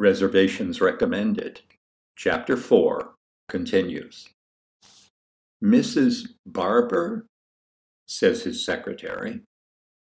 [0.00, 1.60] Reservations recommended.
[2.16, 3.12] Chapter 4
[3.50, 4.30] continues.
[5.62, 6.26] Mrs.
[6.46, 7.26] Barber?
[8.08, 9.42] says his secretary.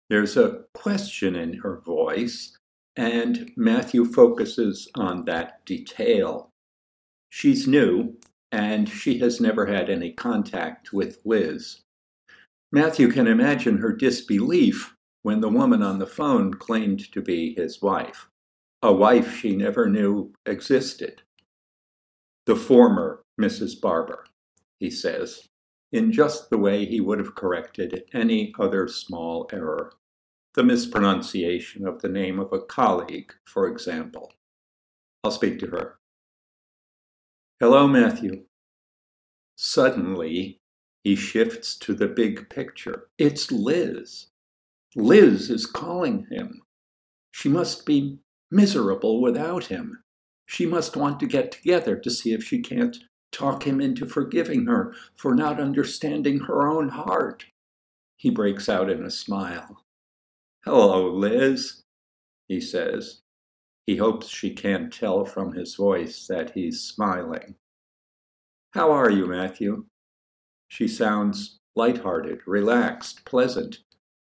[0.08, 2.56] There's a question in her voice,
[2.96, 6.48] and Matthew focuses on that detail.
[7.28, 8.16] She's new,
[8.52, 11.82] and she has never had any contact with Liz.
[12.72, 14.94] Matthew can imagine her disbelief
[15.24, 18.30] when the woman on the phone claimed to be his wife,
[18.84, 21.22] a wife she never knew existed.
[22.44, 23.80] The former Mrs.
[23.80, 24.26] Barber,
[24.78, 25.48] he says,
[25.90, 29.94] in just the way he would have corrected any other small error.
[30.52, 34.34] The mispronunciation of the name of a colleague, for example.
[35.24, 35.98] I'll speak to her.
[37.60, 38.44] Hello, Matthew.
[39.56, 40.60] Suddenly,
[41.02, 43.08] he shifts to the big picture.
[43.16, 44.26] It's Liz.
[44.94, 46.60] Liz is calling him.
[47.30, 48.18] She must be
[48.50, 50.02] miserable without him.
[50.46, 52.96] She must want to get together to see if she can't
[53.32, 57.44] talk him into forgiving her for not understanding her own heart.
[58.16, 59.84] He breaks out in a smile.
[60.64, 61.82] Hello, Liz,
[62.48, 63.22] he says.
[63.86, 67.56] He hopes she can't tell from his voice that he's smiling.
[68.72, 69.84] How are you, Matthew?
[70.68, 73.80] She sounds light-hearted, relaxed, pleasant,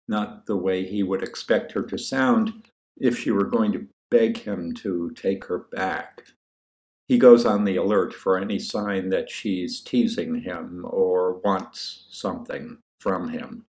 [0.08, 2.52] not the way he would expect her to sound
[2.98, 6.24] if she were going to beg him to take her back.
[7.08, 12.80] He goes on the alert for any sign that she's teasing him or wants something
[13.00, 13.66] from him.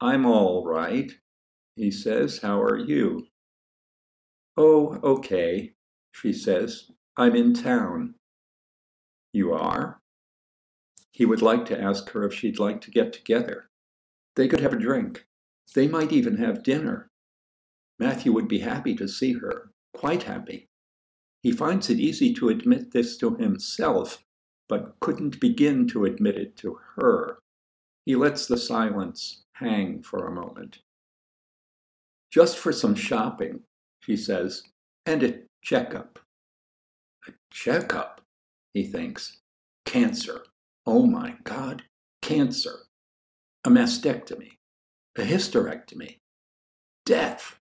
[0.00, 1.12] I'm all right,
[1.76, 2.38] he says.
[2.38, 3.26] How are you?
[4.56, 5.74] Oh, okay,
[6.12, 6.90] she says.
[7.16, 8.14] I'm in town.
[9.32, 10.00] You are?
[11.12, 13.70] He would like to ask her if she'd like to get together.
[14.34, 15.26] They could have a drink.
[15.74, 17.10] They might even have dinner.
[17.98, 20.68] Matthew would be happy to see her, quite happy.
[21.42, 24.24] He finds it easy to admit this to himself,
[24.68, 27.38] but couldn't begin to admit it to her.
[28.04, 30.78] He lets the silence hang for a moment.
[32.30, 33.60] Just for some shopping,
[34.00, 34.62] she says,
[35.06, 36.18] and a checkup.
[37.26, 38.20] A checkup?
[38.74, 39.40] he thinks.
[39.84, 40.44] Cancer.
[40.84, 41.84] Oh my God,
[42.20, 42.80] cancer.
[43.64, 44.58] A mastectomy.
[45.16, 46.18] A hysterectomy.
[47.04, 47.58] Death.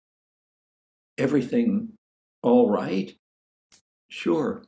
[1.17, 1.93] Everything
[2.41, 3.15] all right?
[4.09, 4.63] Sure.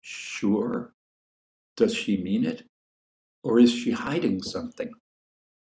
[0.00, 0.92] Sure?
[1.76, 2.64] Does she mean it?
[3.44, 4.90] Or is she hiding something?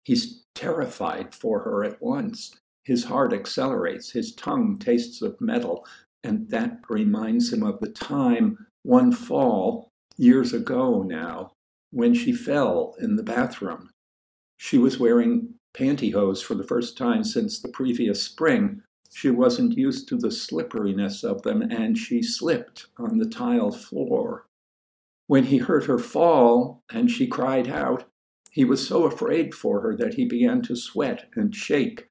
[0.05, 2.55] He's terrified for her at once.
[2.85, 5.87] His heart accelerates, his tongue tastes of metal,
[6.23, 11.53] and that reminds him of the time one fall, years ago now,
[11.91, 13.91] when she fell in the bathroom.
[14.59, 18.83] She was wearing pantyhose for the first time since the previous spring.
[19.17, 24.47] She wasn't used to the slipperiness of them, and she slipped on the tile floor.
[25.29, 28.05] When he heard her fall and she cried out,
[28.51, 32.09] he was so afraid for her that he began to sweat and shake.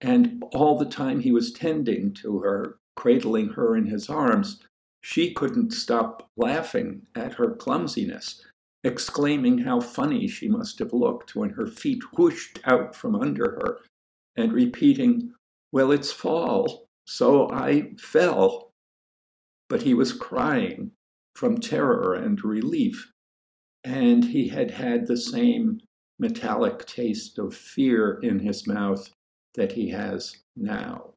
[0.00, 4.60] And all the time he was tending to her, cradling her in his arms,
[5.02, 8.44] she couldn't stop laughing at her clumsiness,
[8.84, 13.80] exclaiming how funny she must have looked when her feet whooshed out from under her,
[14.36, 15.34] and repeating,
[15.74, 18.70] Well, it's fall, so I fell.
[19.68, 20.92] But he was crying
[21.34, 23.10] from terror and relief,
[23.82, 25.80] and he had had the same
[26.16, 29.10] metallic taste of fear in his mouth
[29.56, 31.14] that he has now.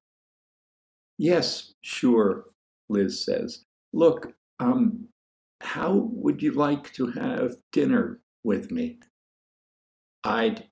[1.20, 2.46] Yes, sure,
[2.90, 3.64] Liz says.
[3.94, 5.08] Look, um,
[5.62, 8.98] how would you like to have dinner with me?
[10.24, 10.68] I'd,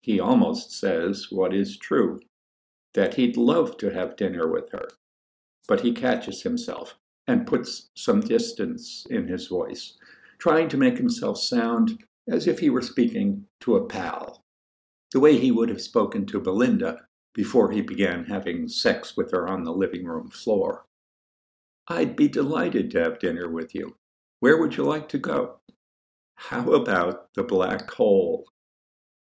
[0.00, 2.18] he almost says what is true,
[2.96, 4.88] that he'd love to have dinner with her.
[5.68, 6.96] But he catches himself
[7.28, 9.98] and puts some distance in his voice,
[10.38, 14.42] trying to make himself sound as if he were speaking to a pal,
[15.12, 17.02] the way he would have spoken to Belinda
[17.34, 20.86] before he began having sex with her on the living room floor.
[21.88, 23.96] I'd be delighted to have dinner with you.
[24.40, 25.60] Where would you like to go?
[26.36, 28.46] How about the black hole?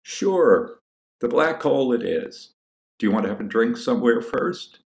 [0.04, 0.80] Sure,
[1.20, 2.55] the black hole it is.
[2.98, 4.80] Do you want to have a drink somewhere first?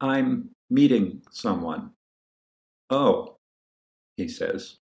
[0.00, 1.90] I'm meeting someone.
[2.90, 3.36] Oh,
[4.16, 4.78] he says.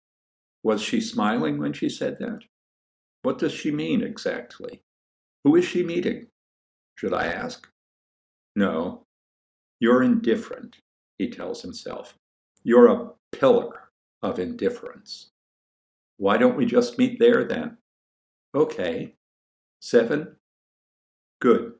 [0.62, 2.40] Was she smiling when she said that?
[3.22, 4.82] What does she mean exactly?
[5.44, 6.26] Who is she meeting?
[6.94, 7.68] Should I ask?
[8.54, 9.06] No.
[9.80, 10.76] You're indifferent,
[11.18, 12.14] he tells himself.
[12.62, 13.90] You're a pillar
[14.22, 15.30] of indifference.
[16.18, 17.78] Why don't we just meet there then?
[18.54, 19.14] Okay.
[19.80, 20.36] Seven?
[21.40, 21.72] Good.